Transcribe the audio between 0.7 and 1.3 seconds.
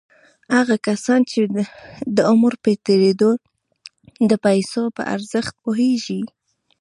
کسان